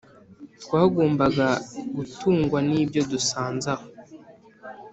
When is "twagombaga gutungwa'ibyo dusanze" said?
0.63-3.67